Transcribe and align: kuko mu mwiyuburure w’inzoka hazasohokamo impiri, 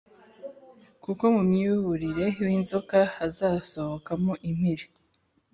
kuko 1.03 1.23
mu 1.33 1.41
mwiyuburure 1.47 2.25
w’inzoka 2.45 2.97
hazasohokamo 3.15 4.33
impiri, 4.49 4.85